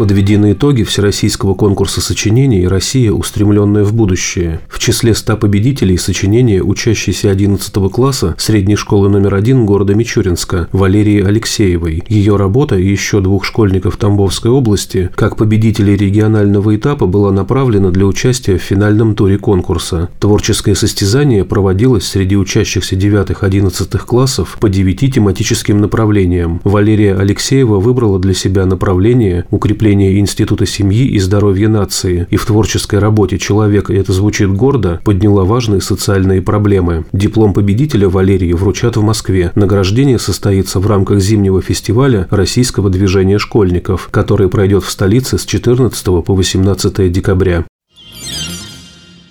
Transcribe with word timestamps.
Подведены 0.00 0.52
итоги 0.52 0.82
Всероссийского 0.82 1.52
конкурса 1.52 2.00
сочинений 2.00 2.66
«Россия, 2.66 3.12
устремленная 3.12 3.84
в 3.84 3.92
будущее». 3.92 4.60
В 4.66 4.78
числе 4.78 5.14
100 5.14 5.36
победителей 5.36 5.98
сочинения 5.98 6.62
учащейся 6.62 7.30
11 7.30 7.70
класса 7.92 8.34
средней 8.38 8.76
школы 8.76 9.10
номер 9.10 9.34
один 9.34 9.66
города 9.66 9.94
Мичуринска 9.94 10.68
Валерии 10.72 11.22
Алексеевой. 11.22 12.02
Ее 12.08 12.36
работа 12.36 12.78
и 12.78 12.88
еще 12.88 13.20
двух 13.20 13.44
школьников 13.44 13.98
Тамбовской 13.98 14.50
области, 14.50 15.10
как 15.16 15.36
победителей 15.36 15.96
регионального 15.96 16.74
этапа, 16.74 17.04
была 17.04 17.30
направлена 17.30 17.90
для 17.90 18.06
участия 18.06 18.56
в 18.56 18.62
финальном 18.62 19.14
туре 19.14 19.36
конкурса. 19.36 20.08
Творческое 20.18 20.76
состязание 20.76 21.44
проводилось 21.44 22.06
среди 22.06 22.38
учащихся 22.38 22.96
9-11 22.96 23.98
классов 24.06 24.56
по 24.62 24.70
9 24.70 25.14
тематическим 25.14 25.78
направлениям. 25.78 26.62
Валерия 26.64 27.16
Алексеева 27.16 27.78
выбрала 27.78 28.18
для 28.18 28.32
себя 28.32 28.64
направление 28.64 29.44
укрепления 29.50 29.89
укрепления 29.90 30.20
Института 30.20 30.66
семьи 30.66 31.04
и 31.04 31.18
здоровья 31.18 31.68
нации 31.68 32.28
и 32.30 32.36
в 32.36 32.46
творческой 32.46 33.00
работе 33.00 33.38
человека, 33.38 33.92
это 33.92 34.12
звучит 34.12 34.52
гордо, 34.52 35.00
подняла 35.04 35.44
важные 35.44 35.80
социальные 35.80 36.42
проблемы. 36.42 37.06
Диплом 37.12 37.52
победителя 37.52 38.08
Валерии 38.08 38.52
вручат 38.52 38.96
в 38.96 39.02
Москве. 39.02 39.50
Награждение 39.56 40.20
состоится 40.20 40.78
в 40.78 40.86
рамках 40.86 41.18
зимнего 41.18 41.60
фестиваля 41.60 42.28
российского 42.30 42.88
движения 42.88 43.38
школьников, 43.38 44.08
который 44.12 44.48
пройдет 44.48 44.84
в 44.84 44.90
столице 44.90 45.38
с 45.38 45.44
14 45.44 46.04
по 46.24 46.34
18 46.34 47.10
декабря. 47.10 47.64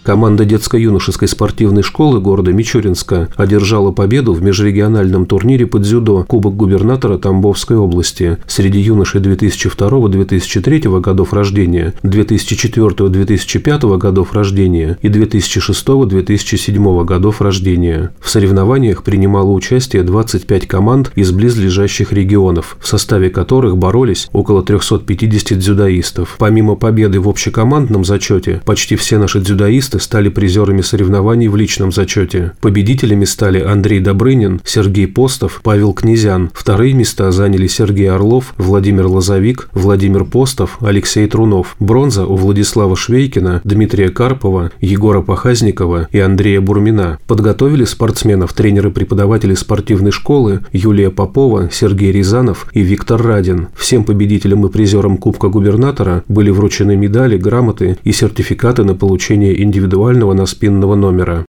Команда 0.09 0.43
детско-юношеской 0.43 1.27
спортивной 1.27 1.83
школы 1.83 2.19
города 2.19 2.51
Мичуринска 2.51 3.29
одержала 3.35 3.91
победу 3.91 4.33
в 4.33 4.41
межрегиональном 4.41 5.27
турнире 5.27 5.67
под 5.67 5.83
дзюдо 5.83 6.23
Кубок 6.27 6.55
губернатора 6.55 7.19
Тамбовской 7.19 7.77
области 7.77 8.39
среди 8.47 8.79
юношей 8.79 9.21
2002-2003 9.21 10.99
годов 10.99 11.31
рождения, 11.31 11.93
2004-2005 12.01 13.97
годов 13.99 14.33
рождения 14.33 14.97
и 15.03 15.09
2006-2007 15.09 17.05
годов 17.05 17.39
рождения. 17.39 18.11
В 18.19 18.31
соревнованиях 18.31 19.03
принимало 19.03 19.51
участие 19.51 20.01
25 20.01 20.65
команд 20.67 21.11
из 21.13 21.31
близлежащих 21.31 22.11
регионов, 22.13 22.77
в 22.79 22.87
составе 22.87 23.29
которых 23.29 23.77
боролись 23.77 24.27
около 24.33 24.63
350 24.63 25.59
дзюдоистов. 25.59 26.37
Помимо 26.39 26.73
победы 26.73 27.19
в 27.19 27.29
общекомандном 27.29 28.03
зачете, 28.03 28.63
почти 28.65 28.95
все 28.95 29.19
наши 29.19 29.39
дзюдоисты 29.39 29.98
стали 29.99 30.29
призерами 30.29 30.81
соревнований 30.81 31.47
в 31.47 31.55
личном 31.55 31.91
зачете. 31.91 32.53
Победителями 32.61 33.25
стали 33.25 33.59
Андрей 33.59 33.99
Добрынин, 33.99 34.61
Сергей 34.63 35.07
Постов, 35.07 35.61
Павел 35.63 35.93
Князян. 35.93 36.49
Вторые 36.53 36.93
места 36.93 37.31
заняли 37.31 37.67
Сергей 37.67 38.09
Орлов, 38.09 38.53
Владимир 38.57 39.07
Лозовик, 39.07 39.69
Владимир 39.73 40.25
Постов, 40.25 40.77
Алексей 40.81 41.27
Трунов. 41.27 41.75
Бронза 41.79 42.25
у 42.25 42.35
Владислава 42.35 42.95
Швейкина, 42.95 43.61
Дмитрия 43.63 44.09
Карпова, 44.09 44.71
Егора 44.81 45.21
Пахазникова 45.21 46.07
и 46.11 46.19
Андрея 46.19 46.61
Бурмина. 46.61 47.19
Подготовили 47.27 47.83
спортсменов 47.83 48.53
тренеры-преподаватели 48.53 49.53
спортивной 49.53 50.11
школы 50.11 50.61
Юлия 50.71 51.09
Попова, 51.09 51.69
Сергей 51.71 52.11
Рязанов 52.11 52.67
и 52.73 52.81
Виктор 52.81 53.21
Радин. 53.21 53.67
Всем 53.75 54.03
победителям 54.03 54.65
и 54.65 54.69
призерам 54.69 55.17
Кубка 55.17 55.49
губернатора 55.49 56.23
были 56.27 56.49
вручены 56.49 56.95
медали, 56.95 57.37
грамоты 57.37 57.97
и 58.03 58.11
сертификаты 58.11 58.83
на 58.83 58.95
получение 58.95 59.61
индивидуальных 59.61 59.88
индивидуального 59.89 60.33
наспинного 60.33 60.95
номера. 60.95 61.45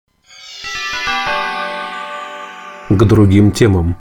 К 2.88 3.04
другим 3.04 3.52
темам. 3.52 3.96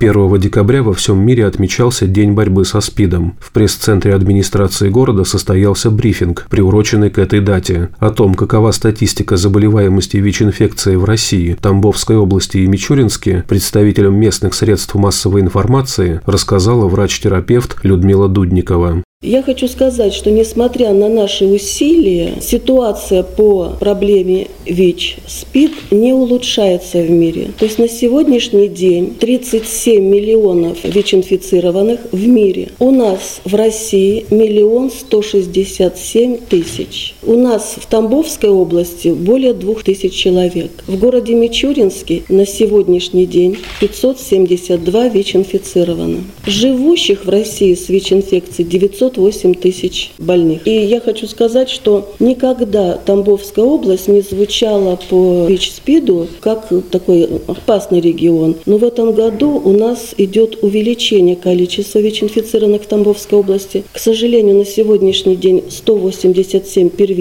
1 0.00 0.38
декабря 0.38 0.82
во 0.82 0.92
всем 0.92 1.18
мире 1.18 1.46
отмечался 1.46 2.06
День 2.06 2.32
борьбы 2.32 2.64
со 2.64 2.80
СПИДом. 2.80 3.36
В 3.40 3.50
пресс-центре 3.50 4.14
администрации 4.14 4.90
города 4.90 5.24
состоялся 5.24 5.90
брифинг, 5.90 6.46
приуроченный 6.50 7.10
к 7.10 7.18
этой 7.18 7.40
дате. 7.40 7.88
О 7.98 8.10
том, 8.10 8.34
какова 8.34 8.70
статистика 8.70 9.36
заболеваемости 9.36 10.18
ВИЧ-инфекцией 10.18 10.98
в 10.98 11.04
России, 11.04 11.56
Тамбовской 11.60 12.16
области 12.16 12.58
и 12.58 12.66
Мичуринске, 12.68 13.44
представителям 13.48 14.14
местных 14.14 14.54
средств 14.54 14.94
массовой 14.94 15.40
информации 15.40 16.20
рассказала 16.26 16.86
врач-терапевт 16.86 17.78
Людмила 17.82 18.28
Дудникова. 18.28 19.02
Я 19.20 19.42
хочу 19.42 19.66
сказать, 19.66 20.14
что 20.14 20.30
несмотря 20.30 20.92
на 20.92 21.08
наши 21.08 21.44
усилия, 21.44 22.34
ситуация 22.40 23.24
по 23.24 23.70
проблеме 23.80 24.46
ВИЧ, 24.64 25.16
СПИД 25.26 25.72
не 25.90 26.12
улучшается 26.12 27.02
в 27.02 27.10
мире. 27.10 27.50
То 27.58 27.64
есть 27.64 27.80
на 27.80 27.88
сегодняшний 27.88 28.68
день 28.68 29.16
37 29.18 30.04
миллионов 30.04 30.84
ВИЧ-инфицированных 30.84 31.98
в 32.12 32.28
мире. 32.28 32.68
У 32.78 32.92
нас 32.92 33.40
в 33.44 33.56
России 33.56 34.24
миллион 34.30 34.88
167 34.88 36.36
тысяч. 36.48 37.16
У 37.28 37.34
нас 37.34 37.74
в 37.76 37.86
Тамбовской 37.86 38.48
области 38.48 39.08
более 39.08 39.52
двух 39.52 39.82
тысяч 39.82 40.14
человек. 40.14 40.70
В 40.86 40.98
городе 40.98 41.34
Мичуринске 41.34 42.22
на 42.30 42.46
сегодняшний 42.46 43.26
день 43.26 43.58
572 43.80 45.08
ВИЧ-инфицировано. 45.10 46.24
Живущих 46.46 47.26
в 47.26 47.28
России 47.28 47.74
с 47.74 47.90
ВИЧ-инфекцией 47.90 48.66
900 48.66 49.12
508 49.12 49.54
тысяч 49.56 50.12
больных. 50.16 50.66
И 50.66 50.70
я 50.70 51.00
хочу 51.00 51.26
сказать, 51.26 51.68
что 51.68 52.14
никогда 52.18 52.94
Тамбовская 52.94 53.62
область 53.66 54.08
не 54.08 54.22
звучала 54.22 54.98
по 55.10 55.44
ВИЧ-СПИДу 55.50 56.28
как 56.40 56.72
такой 56.90 57.28
опасный 57.46 58.00
регион. 58.00 58.56
Но 58.64 58.78
в 58.78 58.84
этом 58.84 59.12
году 59.12 59.60
у 59.62 59.72
нас 59.72 60.14
идет 60.16 60.62
увеличение 60.62 61.36
количества 61.36 61.98
ВИЧ-инфицированных 61.98 62.84
в 62.84 62.86
Тамбовской 62.86 63.38
области. 63.38 63.84
К 63.92 63.98
сожалению, 63.98 64.56
на 64.56 64.64
сегодняшний 64.64 65.36
день 65.36 65.64
187 65.68 66.88
первичных 66.88 67.17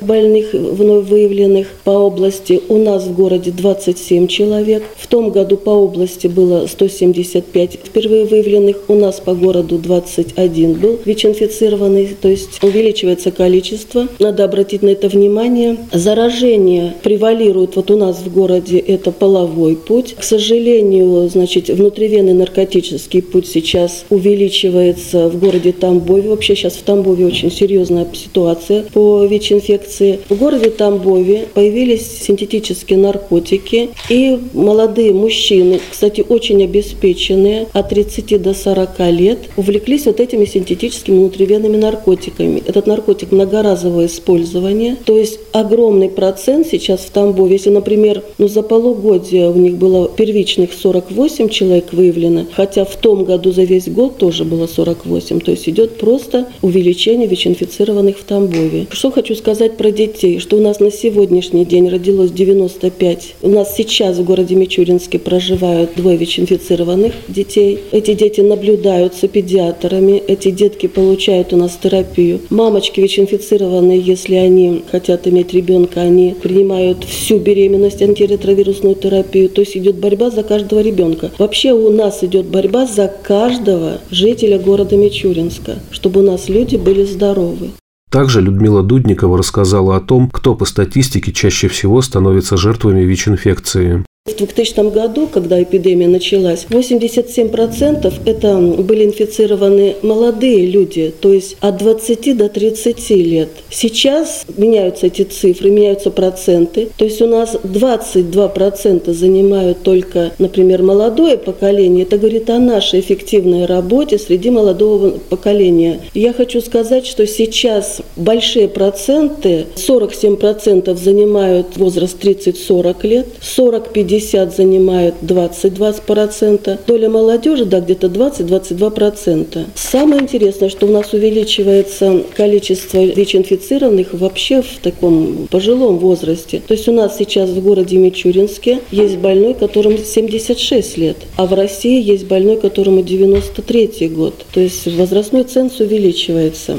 больных 0.00 0.52
вновь 0.52 1.08
выявленных 1.08 1.68
по 1.84 1.90
области. 1.90 2.60
У 2.68 2.76
нас 2.78 3.04
в 3.04 3.14
городе 3.14 3.50
27 3.50 4.26
человек. 4.26 4.82
В 4.96 5.06
том 5.06 5.30
году 5.30 5.56
по 5.56 5.70
области 5.70 6.26
было 6.26 6.66
175 6.66 7.78
впервые 7.84 8.24
выявленных. 8.26 8.76
У 8.88 8.94
нас 8.94 9.20
по 9.20 9.34
городу 9.34 9.78
21 9.78 10.74
был 10.74 10.98
ВИЧ 11.04 11.26
инфицированный, 11.26 12.08
то 12.20 12.28
есть 12.28 12.62
увеличивается 12.62 13.30
количество. 13.30 14.08
Надо 14.18 14.44
обратить 14.44 14.82
на 14.82 14.88
это 14.88 15.08
внимание. 15.08 15.76
Заражение 15.92 16.94
превалирует 17.02 17.76
вот 17.76 17.90
у 17.90 17.96
нас 17.96 18.18
в 18.18 18.32
городе, 18.32 18.78
это 18.78 19.12
половой 19.12 19.76
путь. 19.76 20.14
К 20.18 20.22
сожалению, 20.22 21.28
значит, 21.28 21.68
внутривенный 21.68 22.34
наркотический 22.34 23.22
путь 23.22 23.46
сейчас 23.46 24.04
увеличивается 24.10 25.28
в 25.28 25.38
городе 25.38 25.72
Тамбове. 25.72 26.28
Вообще 26.28 26.54
сейчас 26.54 26.74
в 26.74 26.82
Тамбове 26.82 27.26
очень 27.26 27.50
серьезная 27.50 28.06
ситуация 28.12 28.84
по 28.92 29.24
ВИЧ-инфекции. 29.38 30.20
В 30.28 30.36
городе 30.36 30.70
Тамбове 30.70 31.46
появились 31.54 32.06
синтетические 32.20 32.98
наркотики 32.98 33.90
и 34.08 34.38
молодые 34.52 35.12
мужчины, 35.12 35.80
кстати, 35.90 36.24
очень 36.28 36.62
обеспеченные, 36.64 37.68
от 37.72 37.88
30 37.90 38.42
до 38.42 38.54
40 38.54 38.98
лет, 39.10 39.38
увлеклись 39.56 40.06
вот 40.06 40.20
этими 40.20 40.44
синтетическими 40.44 41.16
внутривенными 41.16 41.76
наркотиками. 41.76 42.62
Этот 42.66 42.86
наркотик 42.86 43.30
многоразовое 43.30 44.06
использование, 44.06 44.96
то 45.04 45.16
есть 45.16 45.38
огромный 45.52 46.08
процент 46.08 46.66
сейчас 46.66 47.00
в 47.00 47.10
Тамбове. 47.10 47.54
Если, 47.54 47.70
например, 47.70 48.22
ну, 48.38 48.48
за 48.48 48.62
полугодие 48.62 49.48
у 49.50 49.54
них 49.56 49.76
было 49.76 50.08
первичных 50.08 50.70
48 50.72 51.48
человек 51.48 51.92
выявлено, 51.92 52.46
хотя 52.52 52.84
в 52.84 52.96
том 52.96 53.24
году 53.24 53.52
за 53.52 53.62
весь 53.62 53.88
год 53.88 54.18
тоже 54.18 54.44
было 54.44 54.66
48, 54.66 55.40
то 55.40 55.50
есть 55.50 55.68
идет 55.68 55.98
просто 55.98 56.48
увеличение 56.62 57.28
ВИЧ-инфицированных 57.28 58.18
в 58.18 58.24
Тамбове. 58.24 58.86
Что 58.90 59.10
хочу 59.18 59.34
сказать 59.34 59.76
про 59.76 59.90
детей, 59.90 60.38
что 60.38 60.58
у 60.58 60.60
нас 60.60 60.78
на 60.78 60.92
сегодняшний 60.92 61.64
день 61.64 61.88
родилось 61.88 62.30
95, 62.30 63.34
у 63.42 63.48
нас 63.48 63.74
сейчас 63.74 64.16
в 64.16 64.24
городе 64.24 64.54
Мичуринске 64.54 65.18
проживают 65.18 65.90
двое 65.96 66.16
ВИЧ-инфицированных 66.16 67.14
детей. 67.26 67.80
Эти 67.90 68.14
дети 68.14 68.42
наблюдаются 68.42 69.26
педиатрами, 69.26 70.22
эти 70.24 70.52
детки 70.52 70.86
получают 70.86 71.52
у 71.52 71.56
нас 71.56 71.76
терапию. 71.82 72.42
Мамочки 72.50 73.00
ВИЧ-инфицированные, 73.00 73.98
если 73.98 74.36
они 74.36 74.84
хотят 74.88 75.26
иметь 75.26 75.52
ребенка, 75.52 76.02
они 76.02 76.36
принимают 76.40 77.02
всю 77.02 77.40
беременность 77.40 78.00
антиретровирусную 78.00 78.94
терапию. 78.94 79.48
То 79.48 79.62
есть 79.62 79.76
идет 79.76 79.96
борьба 79.96 80.30
за 80.30 80.44
каждого 80.44 80.78
ребенка. 80.78 81.32
Вообще 81.38 81.72
у 81.72 81.90
нас 81.90 82.22
идет 82.22 82.46
борьба 82.46 82.86
за 82.86 83.08
каждого 83.08 83.98
жителя 84.12 84.60
города 84.60 84.96
Мичуринска, 84.96 85.80
чтобы 85.90 86.20
у 86.20 86.22
нас 86.22 86.48
люди 86.48 86.76
были 86.76 87.02
здоровы. 87.02 87.70
Также 88.10 88.40
Людмила 88.40 88.82
Дудникова 88.82 89.36
рассказала 89.38 89.96
о 89.96 90.00
том, 90.00 90.30
кто 90.30 90.54
по 90.54 90.64
статистике 90.64 91.32
чаще 91.32 91.68
всего 91.68 92.00
становится 92.00 92.56
жертвами 92.56 93.02
ВИЧ-инфекции. 93.02 94.04
В 94.28 94.36
2000 94.36 94.90
году, 94.92 95.26
когда 95.26 95.60
эпидемия 95.62 96.06
началась, 96.06 96.66
87% 96.68 98.12
это 98.26 98.58
были 98.58 99.06
инфицированы 99.06 99.96
молодые 100.02 100.66
люди, 100.66 101.12
то 101.18 101.32
есть 101.32 101.56
от 101.60 101.78
20 101.78 102.36
до 102.36 102.50
30 102.50 103.10
лет. 103.10 103.48
Сейчас 103.70 104.44
меняются 104.56 105.06
эти 105.06 105.22
цифры, 105.22 105.70
меняются 105.70 106.10
проценты. 106.10 106.88
То 106.98 107.06
есть 107.06 107.22
у 107.22 107.26
нас 107.26 107.54
22% 107.54 109.12
занимают 109.14 109.82
только, 109.82 110.32
например, 110.38 110.82
молодое 110.82 111.38
поколение. 111.38 112.04
Это 112.04 112.18
говорит 112.18 112.50
о 112.50 112.58
нашей 112.58 113.00
эффективной 113.00 113.64
работе 113.64 114.18
среди 114.18 114.50
молодого 114.50 115.18
поколения. 115.30 116.00
Я 116.12 116.34
хочу 116.34 116.60
сказать, 116.60 117.06
что 117.06 117.26
сейчас 117.26 118.02
большие 118.16 118.68
проценты, 118.68 119.66
47% 119.76 120.94
занимают 120.96 121.76
возраст 121.76 122.22
30-40 122.22 123.06
лет, 123.06 123.26
40-50 123.40 124.17
50 124.18 124.56
занимает 124.56 125.14
22%, 125.22 126.78
доля 126.86 127.08
молодежи, 127.08 127.64
да, 127.64 127.80
где-то 127.80 128.08
20-22%. 128.08 129.66
Самое 129.74 130.22
интересное, 130.22 130.68
что 130.68 130.86
у 130.86 130.90
нас 130.90 131.12
увеличивается 131.12 132.24
количество 132.36 132.98
ВИЧ-инфицированных 132.98 134.08
вообще 134.14 134.62
в 134.62 134.78
таком 134.82 135.46
пожилом 135.48 135.98
возрасте. 135.98 136.60
То 136.66 136.74
есть 136.74 136.88
у 136.88 136.92
нас 136.92 137.16
сейчас 137.16 137.50
в 137.50 137.62
городе 137.62 137.96
Мичуринске 137.98 138.80
есть 138.90 139.18
больной, 139.18 139.54
которому 139.54 139.98
76 139.98 140.98
лет, 140.98 141.16
а 141.36 141.46
в 141.46 141.54
России 141.54 142.02
есть 142.02 142.26
больной, 142.26 142.56
которому 142.56 143.02
93 143.02 144.08
год. 144.08 144.34
То 144.52 144.60
есть 144.60 144.86
возрастной 144.96 145.44
ценз 145.44 145.78
увеличивается. 145.78 146.78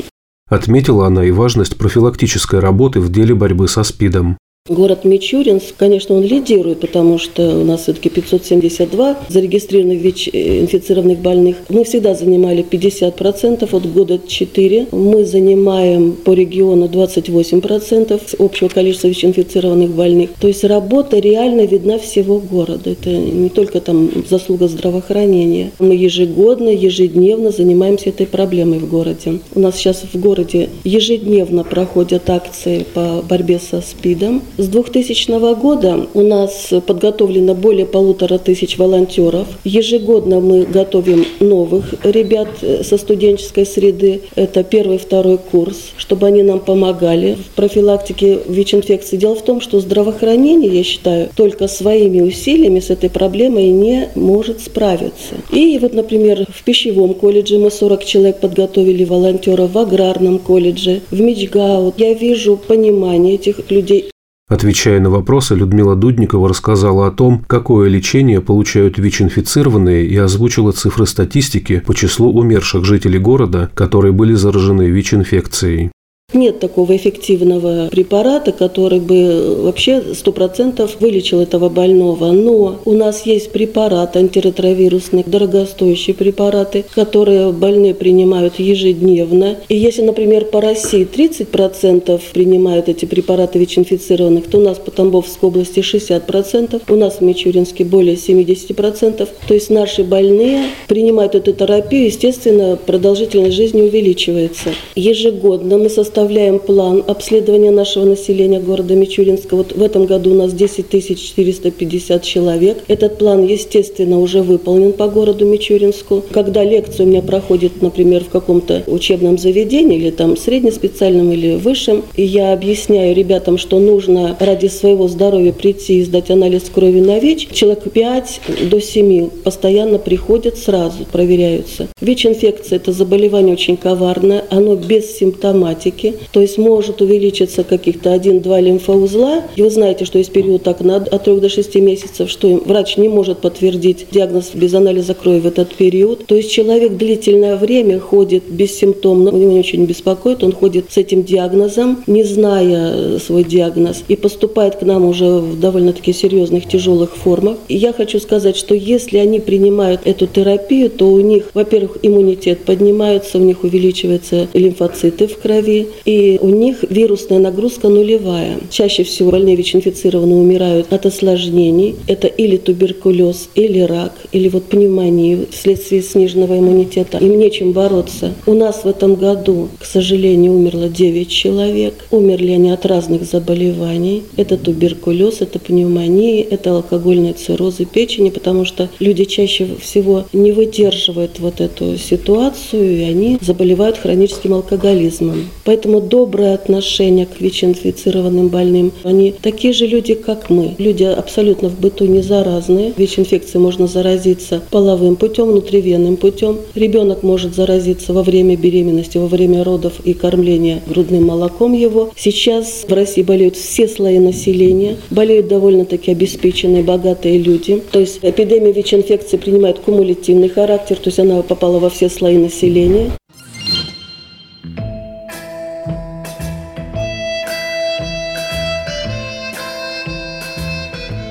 Отметила 0.49 1.07
она 1.07 1.23
и 1.23 1.31
важность 1.31 1.77
профилактической 1.77 2.59
работы 2.59 2.99
в 2.99 3.11
деле 3.11 3.33
борьбы 3.33 3.67
со 3.67 3.83
СПИДом. 3.83 4.37
Город 4.69 5.03
Мичуринск, 5.03 5.75
конечно, 5.77 6.15
он 6.15 6.23
лидирует, 6.23 6.81
потому 6.81 7.17
что 7.17 7.59
у 7.59 7.63
нас 7.63 7.81
все-таки 7.81 8.09
572 8.09 9.17
зарегистрированных 9.27 9.99
ВИЧ-инфицированных 9.99 11.17
больных. 11.17 11.57
Мы 11.69 11.83
всегда 11.83 12.13
занимали 12.13 12.63
50% 12.63 13.67
от 13.75 13.91
года 13.91 14.19
4. 14.25 14.87
Мы 14.91 15.25
занимаем 15.25 16.11
по 16.11 16.33
региону 16.33 16.85
28% 16.85 18.35
общего 18.37 18.67
количества 18.67 19.07
ВИЧ-инфицированных 19.07 19.89
больных. 19.89 20.29
То 20.39 20.47
есть 20.47 20.63
работа 20.63 21.17
реально 21.17 21.65
видна 21.65 21.97
всего 21.97 22.37
города. 22.37 22.91
Это 22.91 23.09
не 23.09 23.49
только 23.49 23.81
там 23.81 24.11
заслуга 24.29 24.67
здравоохранения. 24.67 25.71
Мы 25.79 25.95
ежегодно, 25.95 26.69
ежедневно 26.69 27.49
занимаемся 27.49 28.09
этой 28.09 28.27
проблемой 28.27 28.77
в 28.77 28.87
городе. 28.87 29.39
У 29.55 29.59
нас 29.59 29.77
сейчас 29.77 30.03
в 30.13 30.19
городе 30.19 30.69
ежедневно 30.83 31.63
проходят 31.63 32.29
акции 32.29 32.85
по 32.93 33.23
борьбе 33.27 33.59
со 33.59 33.81
СПИДом. 33.81 34.43
С 34.59 34.67
2000 34.67 35.55
года 35.55 36.07
у 36.13 36.21
нас 36.21 36.73
подготовлено 36.85 37.55
более 37.55 37.85
полутора 37.85 38.37
тысяч 38.37 38.77
волонтеров. 38.77 39.47
Ежегодно 39.63 40.41
мы 40.41 40.65
готовим 40.65 41.25
новых 41.39 41.93
ребят 42.03 42.49
э, 42.61 42.83
со 42.83 42.97
студенческой 42.97 43.65
среды. 43.65 44.19
Это 44.35 44.65
первый, 44.65 44.97
второй 44.97 45.37
курс, 45.37 45.91
чтобы 45.95 46.27
они 46.27 46.43
нам 46.43 46.59
помогали 46.59 47.35
в 47.35 47.55
профилактике 47.55 48.39
ВИЧ-инфекции. 48.49 49.15
Дело 49.15 49.35
в 49.35 49.43
том, 49.43 49.61
что 49.61 49.79
здравоохранение, 49.79 50.69
я 50.69 50.83
считаю, 50.83 51.29
только 51.37 51.69
своими 51.69 52.19
усилиями 52.19 52.81
с 52.81 52.89
этой 52.89 53.09
проблемой 53.09 53.69
не 53.69 54.09
может 54.15 54.59
справиться. 54.59 55.35
И 55.53 55.79
вот, 55.79 55.93
например, 55.93 56.45
в 56.53 56.63
пищевом 56.65 57.13
колледже 57.13 57.59
мы 57.59 57.71
40 57.71 58.03
человек 58.03 58.41
подготовили 58.41 59.05
волонтеров, 59.05 59.71
в 59.71 59.77
аграрном 59.77 60.37
колледже, 60.37 60.99
в 61.11 61.21
Мичгау. 61.21 61.93
Я 61.95 62.13
вижу 62.13 62.57
понимание 62.57 63.35
этих 63.35 63.71
людей. 63.71 64.09
Отвечая 64.49 64.99
на 64.99 65.11
вопросы, 65.11 65.53
Людмила 65.53 65.95
Дудникова 65.95 66.49
рассказала 66.49 67.05
о 67.05 67.11
том, 67.11 67.45
какое 67.45 67.87
лечение 67.87 68.41
получают 68.41 68.97
ВИЧ-инфицированные 68.97 70.07
и 70.07 70.17
озвучила 70.17 70.71
цифры 70.71 71.05
статистики 71.05 71.83
по 71.85 71.93
числу 71.93 72.33
умерших 72.33 72.83
жителей 72.83 73.19
города, 73.19 73.69
которые 73.75 74.11
были 74.11 74.33
заражены 74.33 74.89
ВИЧ-инфекцией. 74.89 75.91
Нет 76.31 76.59
такого 76.59 76.95
эффективного 76.95 77.87
препарата, 77.89 78.51
который 78.51 78.99
бы 78.99 79.63
вообще 79.63 79.99
100% 80.11 80.87
вылечил 80.99 81.39
этого 81.39 81.69
больного. 81.69 82.31
Но 82.31 82.79
у 82.85 82.93
нас 82.93 83.25
есть 83.25 83.51
препарат 83.51 84.15
антиретровирусный, 84.15 85.23
дорогостоящие 85.25 86.15
препараты, 86.15 86.85
которые 86.93 87.51
больные 87.51 87.95
принимают 87.95 88.59
ежедневно. 88.59 89.57
И 89.69 89.75
если, 89.75 90.03
например, 90.03 90.45
по 90.45 90.61
России 90.61 91.07
30% 91.11 92.21
принимают 92.31 92.89
эти 92.89 93.05
препараты 93.05 93.57
ВИЧ-инфицированных, 93.57 94.47
то 94.51 94.59
у 94.59 94.61
нас 94.61 94.77
по 94.77 94.91
Тамбовской 94.91 95.49
области 95.49 95.79
60%, 95.79 96.83
у 96.87 96.95
нас 96.95 97.15
в 97.15 97.21
Мичуринске 97.21 97.85
более 97.85 98.15
70%. 98.15 99.27
То 99.47 99.53
есть 99.55 99.71
наши 99.71 100.03
больные 100.03 100.65
принимают 100.87 101.33
эту 101.33 101.53
терапию, 101.53 102.05
естественно, 102.05 102.77
продолжительность 102.77 103.55
жизни 103.55 103.81
увеличивается. 103.81 104.69
Ежегодно 104.95 105.79
мы 105.79 105.89
составляем 105.89 106.18
составляем 106.19 106.59
план 106.59 107.01
обследования 107.07 107.71
нашего 107.71 108.03
населения 108.03 108.59
города 108.59 108.93
Мичуринска. 108.93 109.55
Вот 109.55 109.71
в 109.71 109.81
этом 109.81 110.05
году 110.05 110.31
у 110.31 110.33
нас 110.33 110.51
10 110.51 110.89
450 110.89 112.23
человек. 112.23 112.79
Этот 112.89 113.17
план, 113.17 113.45
естественно, 113.45 114.19
уже 114.19 114.41
выполнен 114.41 114.91
по 114.91 115.07
городу 115.07 115.45
Мичуринску. 115.45 116.21
Когда 116.31 116.65
лекция 116.65 117.05
у 117.05 117.09
меня 117.09 117.21
проходит, 117.21 117.81
например, 117.81 118.25
в 118.25 118.29
каком-то 118.29 118.83
учебном 118.87 119.37
заведении 119.37 119.97
или 119.97 120.11
там 120.11 120.35
среднеспециальном 120.35 121.31
или 121.31 121.55
высшем, 121.55 122.03
я 122.17 122.51
объясняю 122.51 123.15
ребятам, 123.15 123.57
что 123.57 123.79
нужно 123.79 124.35
ради 124.41 124.67
своего 124.67 125.07
здоровья 125.07 125.53
прийти 125.53 125.99
и 125.99 126.03
сдать 126.03 126.29
анализ 126.29 126.63
крови 126.63 126.99
на 126.99 127.17
ВИЧ, 127.19 127.47
человек 127.53 127.89
5 127.93 128.41
до 128.69 128.81
7 128.81 129.29
постоянно 129.45 129.99
приходят 129.99 130.57
сразу, 130.57 131.05
проверяются. 131.09 131.87
ВИЧ-инфекция– 132.01 132.75
это 132.79 132.91
заболевание 132.91 133.53
очень 133.53 133.77
коварное, 133.77 134.43
оно 134.49 134.75
без 134.75 135.17
симптоматики, 135.17 136.08
то 136.31 136.41
есть 136.41 136.57
может 136.57 137.01
увеличиться 137.01 137.63
каких-то 137.63 138.13
1-2 138.13 138.61
лимфоузла. 138.61 139.43
И 139.55 139.61
вы 139.61 139.69
знаете, 139.69 140.05
что 140.05 140.17
есть 140.17 140.31
период 140.31 140.63
так 140.63 140.81
на, 140.81 140.97
от 140.97 141.23
3 141.23 141.39
до 141.39 141.49
6 141.49 141.75
месяцев, 141.75 142.29
что 142.29 142.47
врач 142.65 142.97
не 142.97 143.09
может 143.09 143.39
подтвердить 143.39 144.07
диагноз 144.11 144.51
без 144.53 144.73
анализа 144.73 145.13
крови 145.13 145.39
в 145.39 145.47
этот 145.47 145.73
период. 145.75 146.25
То 146.25 146.35
есть 146.35 146.51
человек 146.51 146.93
длительное 146.93 147.55
время 147.55 147.99
ходит 147.99 148.43
бессимптомно, 148.49 149.29
его 149.29 149.51
не 149.51 149.85
беспокоит, 149.85 150.43
он 150.43 150.51
ходит 150.51 150.91
с 150.91 150.97
этим 150.97 151.23
диагнозом, 151.23 152.03
не 152.07 152.23
зная 152.23 153.19
свой 153.19 153.43
диагноз, 153.43 154.03
и 154.07 154.15
поступает 154.15 154.75
к 154.77 154.81
нам 154.83 155.05
уже 155.05 155.25
в 155.25 155.59
довольно-таки 155.59 156.13
серьезных, 156.13 156.67
тяжелых 156.67 157.15
формах. 157.15 157.57
И 157.67 157.75
я 157.75 157.93
хочу 157.93 158.19
сказать, 158.19 158.55
что 158.55 158.75
если 158.75 159.17
они 159.17 159.39
принимают 159.39 160.01
эту 160.05 160.27
терапию, 160.27 160.89
то 160.89 161.09
у 161.09 161.19
них, 161.19 161.51
во-первых, 161.53 161.97
иммунитет 162.01 162.59
поднимается, 162.65 163.37
у 163.37 163.41
них 163.41 163.63
увеличиваются 163.63 164.47
лимфоциты 164.53 165.27
в 165.27 165.37
крови, 165.37 165.87
и 166.05 166.37
у 166.41 166.49
них 166.49 166.83
вирусная 166.89 167.39
нагрузка 167.39 167.89
нулевая. 167.89 168.57
Чаще 168.69 169.03
всего 169.03 169.31
больные 169.31 169.55
ВИЧ-инфицированные 169.55 170.37
умирают 170.39 170.91
от 170.91 171.05
осложнений. 171.05 171.95
Это 172.07 172.27
или 172.27 172.57
туберкулез, 172.57 173.49
или 173.55 173.79
рак, 173.79 174.13
или 174.31 174.49
вот 174.49 174.65
пневмонию 174.65 175.47
вследствие 175.51 176.01
сниженного 176.01 176.59
иммунитета. 176.59 177.17
Им 177.17 177.39
нечем 177.39 177.71
бороться. 177.71 178.33
У 178.45 178.53
нас 178.53 178.83
в 178.83 178.87
этом 178.87 179.15
году, 179.15 179.69
к 179.79 179.85
сожалению, 179.85 180.53
умерло 180.53 180.89
9 180.89 181.29
человек. 181.29 181.93
Умерли 182.11 182.51
они 182.51 182.71
от 182.71 182.85
разных 182.85 183.23
заболеваний. 183.23 184.23
Это 184.37 184.57
туберкулез, 184.57 185.41
это 185.41 185.59
пневмония, 185.59 186.45
это 186.49 186.75
алкогольные 186.75 187.33
циррозы 187.33 187.85
печени, 187.85 188.29
потому 188.29 188.65
что 188.65 188.89
люди 188.99 189.25
чаще 189.25 189.67
всего 189.81 190.25
не 190.33 190.51
выдерживают 190.51 191.39
вот 191.39 191.61
эту 191.61 191.97
ситуацию, 191.97 192.99
и 192.99 193.03
они 193.03 193.37
заболевают 193.41 193.97
хроническим 193.97 194.53
алкоголизмом. 194.53 195.49
Поэтому 195.65 195.88
Поэтому 195.89 196.07
доброе 196.07 196.53
отношение 196.53 197.25
к 197.25 197.41
ВИЧ-инфицированным 197.41 198.49
больным. 198.49 198.91
Они 199.03 199.33
такие 199.41 199.73
же 199.73 199.87
люди, 199.87 200.13
как 200.13 200.51
мы. 200.51 200.75
Люди 200.77 201.03
абсолютно 201.03 201.69
в 201.69 201.79
быту 201.79 202.05
не 202.05 202.21
заразные. 202.21 202.93
ВИЧ-инфекцией 202.95 203.59
можно 203.59 203.87
заразиться 203.87 204.61
половым 204.69 205.15
путем, 205.15 205.47
внутривенным 205.47 206.17
путем. 206.17 206.59
Ребенок 206.75 207.23
может 207.23 207.55
заразиться 207.55 208.13
во 208.13 208.21
время 208.21 208.55
беременности, 208.55 209.17
во 209.17 209.25
время 209.25 209.63
родов 209.63 209.93
и 210.03 210.13
кормления 210.13 210.83
грудным 210.85 211.25
молоком 211.25 211.73
его. 211.73 212.11
Сейчас 212.15 212.85
в 212.87 212.93
России 212.93 213.23
болеют 213.23 213.55
все 213.55 213.87
слои 213.87 214.19
населения. 214.19 214.95
Болеют 215.09 215.47
довольно-таки 215.47 216.11
обеспеченные, 216.11 216.83
богатые 216.83 217.39
люди. 217.39 217.81
То 217.91 217.99
есть 217.99 218.19
эпидемия 218.21 218.73
ВИЧ-инфекции 218.73 219.37
принимает 219.37 219.79
кумулятивный 219.79 220.49
характер, 220.49 220.97
то 220.97 221.07
есть 221.07 221.17
она 221.17 221.41
попала 221.41 221.79
во 221.79 221.89
все 221.89 222.09
слои 222.09 222.37
населения. 222.37 223.09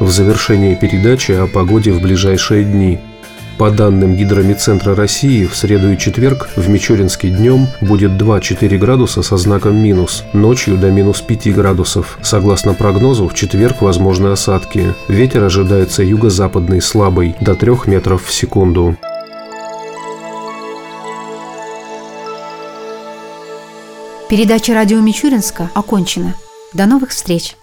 В 0.09 0.11
завершении 0.11 0.75
передачи 0.75 1.33
о 1.33 1.47
погоде 1.47 1.93
в 1.93 2.01
ближайшие 2.01 2.65
дни. 2.65 2.99
По 3.59 3.71
данным 3.71 4.17
Гидромедцентра 4.17 4.95
России, 4.95 5.45
в 5.45 5.55
среду 5.55 5.93
и 5.93 5.99
четверг 5.99 6.49
в 6.57 6.67
Мичуринске 6.67 7.29
днем 7.29 7.67
будет 7.83 8.13
2-4 8.13 8.79
градуса 8.79 9.23
со 9.23 9.37
знаком 9.37 9.77
минус, 9.77 10.25
ночью 10.33 10.79
до 10.79 10.91
минус 10.91 11.21
5 11.21 11.55
градусов. 11.55 12.19
Согласно 12.23 12.73
прогнозу, 12.73 13.29
в 13.29 13.35
четверг 13.35 13.83
возможны 13.83 14.29
осадки. 14.29 14.95
Ветер 15.09 15.45
ожидается 15.45 16.03
юго-западный 16.03 16.81
слабый, 16.81 17.37
до 17.43 17.55
3 17.55 17.73
метров 17.85 18.25
в 18.25 18.33
секунду. 18.33 18.97
Передача 24.31 24.73
радио 24.73 25.01
Мичуринска 25.01 25.71
окончена. 25.75 26.33
До 26.73 26.87
новых 26.87 27.11
встреч! 27.11 27.58